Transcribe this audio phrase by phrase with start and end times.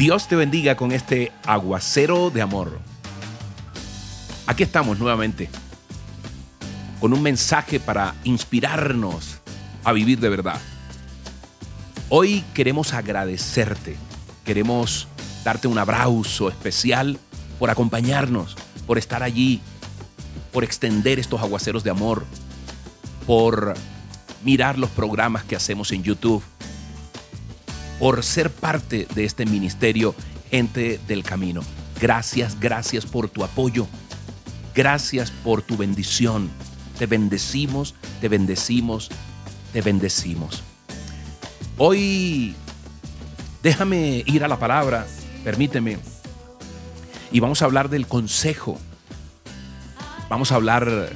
[0.00, 2.80] Dios te bendiga con este aguacero de amor.
[4.46, 5.50] Aquí estamos nuevamente
[7.02, 9.42] con un mensaje para inspirarnos
[9.84, 10.58] a vivir de verdad.
[12.08, 13.94] Hoy queremos agradecerte,
[14.42, 15.06] queremos
[15.44, 17.18] darte un abrazo especial
[17.58, 19.60] por acompañarnos, por estar allí,
[20.50, 22.24] por extender estos aguaceros de amor,
[23.26, 23.74] por
[24.44, 26.42] mirar los programas que hacemos en YouTube
[28.00, 30.14] por ser parte de este ministerio
[30.50, 31.60] Gente del Camino.
[32.00, 33.86] Gracias, gracias por tu apoyo.
[34.74, 36.50] Gracias por tu bendición.
[36.98, 39.10] Te bendecimos, te bendecimos,
[39.72, 40.62] te bendecimos.
[41.76, 42.56] Hoy
[43.62, 45.06] déjame ir a la palabra,
[45.44, 45.98] permíteme.
[47.30, 48.78] Y vamos a hablar del consejo.
[50.30, 51.12] Vamos a hablar,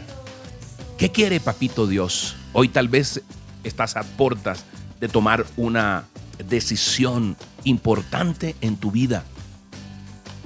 [0.99, 2.37] ¿qué quiere Papito Dios?
[2.53, 3.23] Hoy tal vez
[3.65, 4.65] estás a puertas
[5.01, 6.05] de tomar una
[6.49, 9.25] decisión importante en tu vida.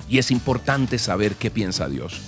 [0.08, 2.20] Y es importante saber qué piensa Dios.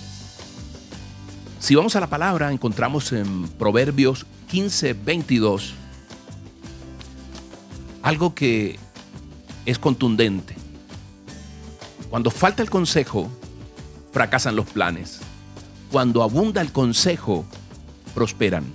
[1.59, 5.73] Si vamos a la palabra, encontramos en Proverbios 15, 22
[8.01, 8.79] algo que
[9.65, 10.55] es contundente.
[12.09, 13.29] Cuando falta el consejo,
[14.11, 15.19] fracasan los planes.
[15.91, 17.45] Cuando abunda el consejo,
[18.13, 18.65] prosperan.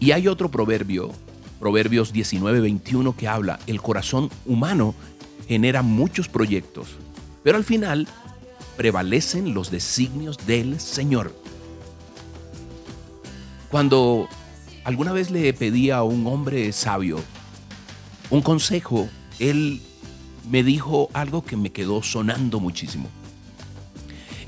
[0.00, 1.12] Y hay otro proverbio
[1.62, 4.96] Proverbios 19:21 que habla, el corazón humano
[5.46, 6.88] genera muchos proyectos,
[7.44, 8.08] pero al final
[8.76, 11.32] prevalecen los designios del Señor.
[13.70, 14.26] Cuando
[14.82, 17.20] alguna vez le pedí a un hombre sabio
[18.28, 19.80] un consejo, él
[20.50, 23.08] me dijo algo que me quedó sonando muchísimo.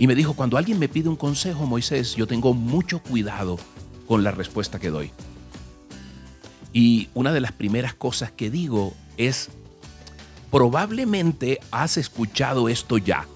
[0.01, 3.57] Y me dijo, cuando alguien me pide un consejo, Moisés, yo tengo mucho cuidado
[4.09, 5.13] con la respuesta que doy.
[6.75, 9.49] Y una de las primeras cosas que digo es,
[10.51, 13.27] probablemente has escuchado esto ya.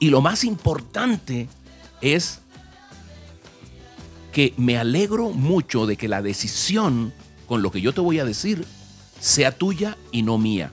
[0.00, 1.48] Y lo más importante
[2.00, 2.40] es
[4.32, 7.12] que me alegro mucho de que la decisión
[7.46, 8.64] con lo que yo te voy a decir
[9.20, 10.72] sea tuya y no mía.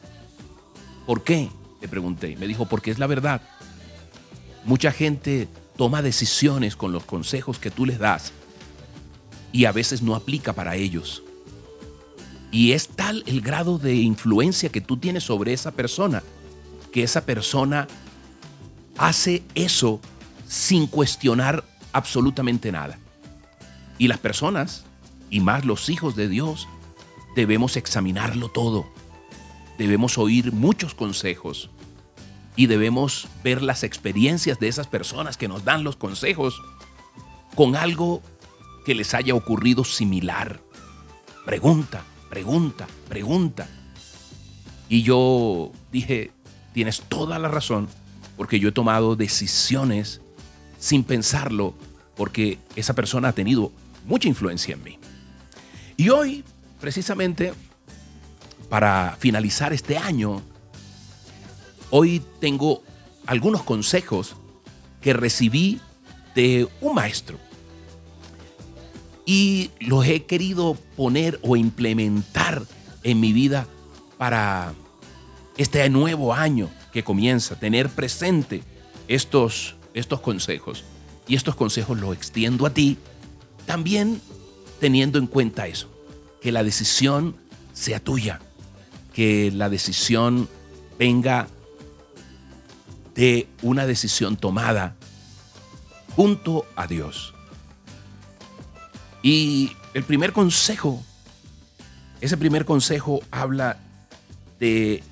[1.05, 1.49] ¿Por qué?
[1.81, 2.37] Le pregunté.
[2.37, 3.41] Me dijo, porque es la verdad.
[4.63, 8.31] Mucha gente toma decisiones con los consejos que tú les das
[9.51, 11.23] y a veces no aplica para ellos.
[12.51, 16.23] Y es tal el grado de influencia que tú tienes sobre esa persona,
[16.91, 17.87] que esa persona
[18.97, 20.01] hace eso
[20.47, 22.97] sin cuestionar absolutamente nada.
[23.97, 24.83] Y las personas,
[25.29, 26.67] y más los hijos de Dios,
[27.35, 28.87] debemos examinarlo todo.
[29.77, 31.69] Debemos oír muchos consejos
[32.55, 36.61] y debemos ver las experiencias de esas personas que nos dan los consejos
[37.55, 38.21] con algo
[38.85, 40.61] que les haya ocurrido similar.
[41.45, 43.67] Pregunta, pregunta, pregunta.
[44.87, 46.31] Y yo dije,
[46.73, 47.87] tienes toda la razón,
[48.37, 50.21] porque yo he tomado decisiones
[50.79, 51.73] sin pensarlo,
[52.15, 53.71] porque esa persona ha tenido
[54.05, 54.99] mucha influencia en mí.
[55.97, 56.43] Y hoy,
[56.79, 57.53] precisamente,
[58.69, 60.41] para finalizar este año,
[61.89, 62.83] hoy tengo
[63.25, 64.35] algunos consejos
[65.01, 65.79] que recibí
[66.35, 67.37] de un maestro
[69.29, 72.63] y los he querido poner o implementar
[73.03, 73.67] en mi vida
[74.17, 74.73] para
[75.55, 78.63] este nuevo año que comienza, tener presente
[79.07, 80.83] estos, estos consejos.
[81.27, 82.97] Y estos consejos los extiendo a ti,
[83.67, 84.19] también
[84.79, 85.91] teniendo en cuenta eso,
[86.41, 87.35] que la decisión
[87.71, 88.39] sea tuya,
[89.13, 90.49] que la decisión
[90.97, 91.47] venga
[93.13, 94.95] de una decisión tomada
[96.15, 97.35] junto a Dios.
[99.21, 101.03] Y el primer consejo,
[102.21, 103.77] ese primer consejo habla
[104.59, 105.03] de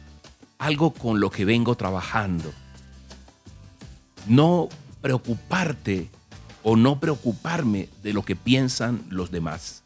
[0.58, 2.54] algo con lo que vengo trabajando.
[4.28, 4.70] No
[5.02, 6.10] preocuparte
[6.64, 9.84] o no preocuparme de lo que piensan los demás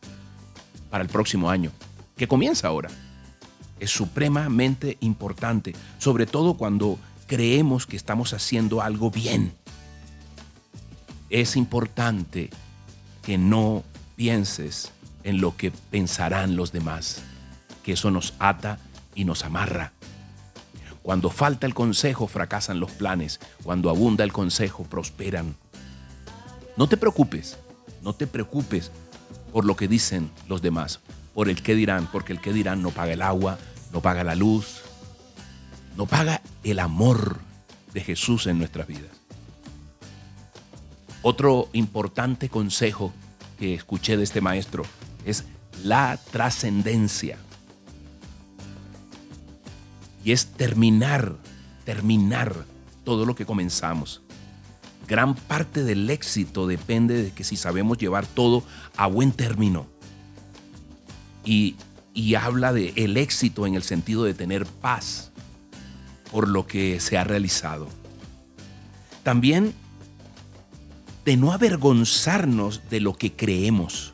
[0.89, 1.71] para el próximo año,
[2.17, 2.89] que comienza ahora.
[3.79, 9.53] Es supremamente importante, sobre todo cuando creemos que estamos haciendo algo bien.
[11.29, 12.49] Es importante
[13.23, 13.83] que no
[14.21, 14.91] pienses
[15.23, 17.23] en lo que pensarán los demás,
[17.81, 18.77] que eso nos ata
[19.15, 19.93] y nos amarra.
[21.01, 23.39] Cuando falta el consejo, fracasan los planes.
[23.63, 25.55] Cuando abunda el consejo, prosperan.
[26.77, 27.57] No te preocupes,
[28.03, 28.91] no te preocupes
[29.51, 30.99] por lo que dicen los demás,
[31.33, 33.57] por el que dirán, porque el que dirán no paga el agua,
[33.91, 34.83] no paga la luz,
[35.97, 37.39] no paga el amor
[37.91, 39.09] de Jesús en nuestras vidas.
[41.23, 43.11] Otro importante consejo
[43.61, 44.83] que escuché de este maestro
[45.23, 45.45] es
[45.83, 47.37] la trascendencia.
[50.25, 51.35] Y es terminar,
[51.85, 52.65] terminar
[53.03, 54.23] todo lo que comenzamos.
[55.07, 58.63] Gran parte del éxito depende de que si sabemos llevar todo
[58.97, 59.85] a buen término.
[61.45, 61.75] Y,
[62.15, 65.29] y habla de el éxito en el sentido de tener paz
[66.31, 67.87] por lo que se ha realizado.
[69.21, 69.75] También
[71.25, 74.13] de no avergonzarnos de lo que creemos.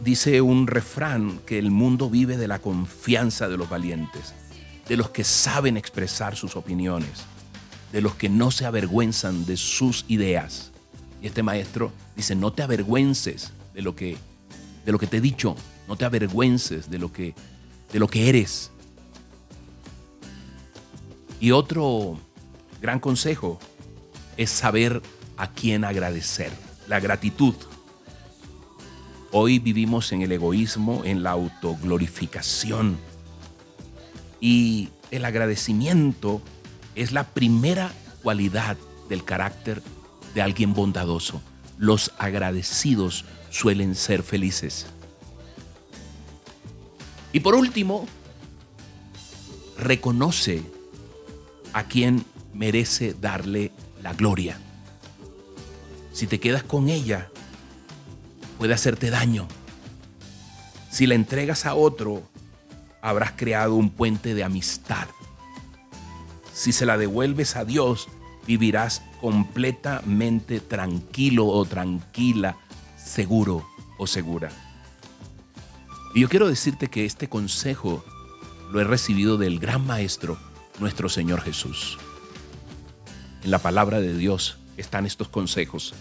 [0.00, 4.34] dice un refrán que el mundo vive de la confianza de los valientes,
[4.88, 7.24] de los que saben expresar sus opiniones,
[7.92, 10.72] de los que no se avergüenzan de sus ideas.
[11.22, 14.18] Y este maestro dice, no te avergüences de lo que,
[14.84, 15.56] de lo que te he dicho,
[15.88, 17.34] no te avergüences de lo que,
[17.92, 18.70] de lo que eres.
[21.40, 22.18] Y otro
[22.82, 23.58] gran consejo
[24.38, 25.02] es saber
[25.36, 26.50] a quién agradecer,
[26.86, 27.54] la gratitud.
[29.30, 32.96] Hoy vivimos en el egoísmo, en la autoglorificación.
[34.40, 36.40] Y el agradecimiento
[36.94, 37.92] es la primera
[38.22, 39.82] cualidad del carácter
[40.34, 41.42] de alguien bondadoso.
[41.76, 44.86] Los agradecidos suelen ser felices.
[47.32, 48.06] Y por último,
[49.76, 50.62] reconoce
[51.72, 52.24] a quien
[52.54, 53.72] merece darle
[54.02, 54.58] la gloria.
[56.12, 57.28] Si te quedas con ella,
[58.58, 59.46] puede hacerte daño.
[60.90, 62.22] Si la entregas a otro,
[63.02, 65.06] habrás creado un puente de amistad.
[66.52, 68.08] Si se la devuelves a Dios,
[68.46, 72.56] vivirás completamente tranquilo o tranquila,
[72.96, 73.68] seguro
[73.98, 74.50] o segura.
[76.14, 78.04] Y yo quiero decirte que este consejo
[78.72, 80.38] lo he recibido del gran maestro,
[80.80, 81.98] nuestro Señor Jesús.
[83.44, 85.94] En la palabra de Dios están estos consejos.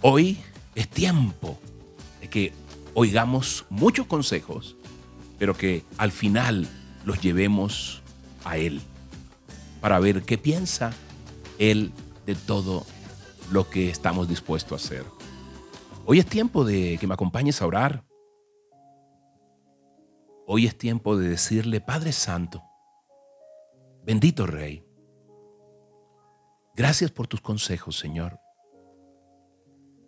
[0.00, 0.38] Hoy
[0.74, 1.58] es tiempo
[2.20, 2.52] de que
[2.94, 4.76] oigamos muchos consejos,
[5.38, 6.68] pero que al final
[7.04, 8.02] los llevemos
[8.44, 8.80] a Él
[9.80, 10.92] para ver qué piensa
[11.58, 11.92] Él
[12.26, 12.86] de todo
[13.50, 15.04] lo que estamos dispuestos a hacer.
[16.06, 18.04] Hoy es tiempo de que me acompañes a orar.
[20.46, 22.62] Hoy es tiempo de decirle, Padre Santo,
[24.04, 24.84] bendito Rey,
[26.74, 28.40] Gracias por tus consejos, Señor.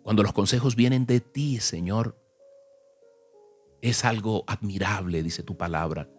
[0.03, 2.19] Cuando los consejos vienen de ti, Señor,
[3.81, 6.09] es algo admirable, dice tu palabra,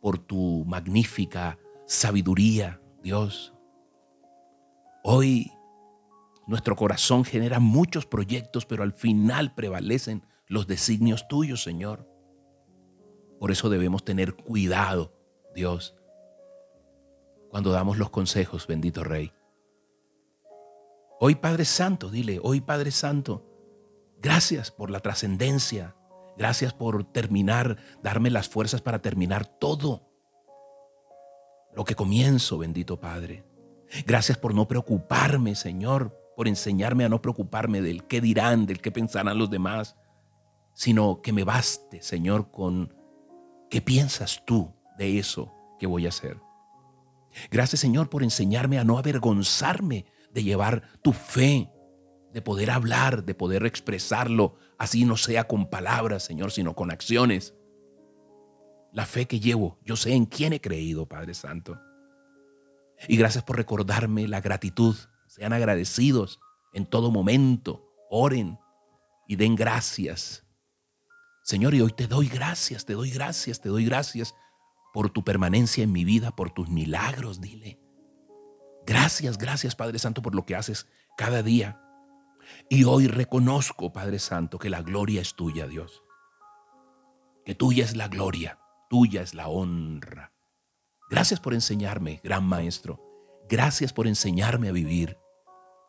[0.00, 3.54] por tu magnífica sabiduría, Dios.
[5.02, 5.50] Hoy
[6.46, 12.08] nuestro corazón genera muchos proyectos, pero al final prevalecen los designios tuyos, Señor.
[13.40, 15.12] Por eso debemos tener cuidado,
[15.54, 15.96] Dios,
[17.48, 19.32] cuando damos los consejos, bendito Rey.
[21.26, 23.46] Hoy Padre Santo, dile, hoy Padre Santo,
[24.20, 25.96] gracias por la trascendencia,
[26.36, 30.06] gracias por terminar, darme las fuerzas para terminar todo
[31.74, 33.42] lo que comienzo, bendito Padre.
[34.04, 38.92] Gracias por no preocuparme, Señor, por enseñarme a no preocuparme del qué dirán, del qué
[38.92, 39.96] pensarán los demás,
[40.74, 42.92] sino que me baste, Señor, con
[43.70, 46.36] qué piensas tú de eso que voy a hacer.
[47.50, 51.70] Gracias, Señor, por enseñarme a no avergonzarme de llevar tu fe,
[52.32, 57.54] de poder hablar, de poder expresarlo, así no sea con palabras, Señor, sino con acciones.
[58.92, 61.80] La fe que llevo, yo sé en quién he creído, Padre Santo.
[63.08, 64.96] Y gracias por recordarme la gratitud.
[65.26, 66.40] Sean agradecidos
[66.72, 67.88] en todo momento.
[68.10, 68.58] Oren
[69.28, 70.44] y den gracias.
[71.44, 74.34] Señor, y hoy te doy gracias, te doy gracias, te doy gracias
[74.92, 77.83] por tu permanencia en mi vida, por tus milagros, dile.
[78.86, 80.86] Gracias, gracias Padre Santo por lo que haces
[81.16, 81.80] cada día.
[82.68, 86.02] Y hoy reconozco, Padre Santo, que la gloria es tuya, Dios.
[87.44, 88.58] Que tuya es la gloria,
[88.90, 90.32] tuya es la honra.
[91.10, 93.00] Gracias por enseñarme, gran Maestro.
[93.48, 95.18] Gracias por enseñarme a vivir.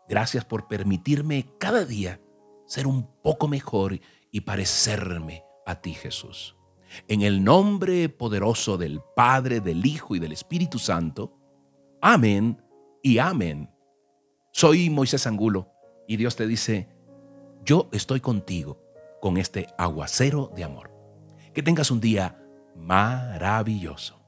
[0.08, 2.22] Gracias por permitirme cada día
[2.68, 4.00] ser un poco mejor
[4.32, 6.56] y parecerme a ti, Jesús.
[7.08, 11.38] En el nombre poderoso del Padre, del Hijo y del Espíritu Santo.
[12.02, 12.65] Amén
[13.06, 13.70] y amén.
[14.52, 15.72] Soy Moisés Angulo
[16.08, 16.90] y Dios te dice,
[17.64, 18.82] yo estoy contigo
[19.22, 20.90] con este aguacero de amor.
[21.54, 22.44] Que tengas un día
[22.76, 24.25] maravilloso.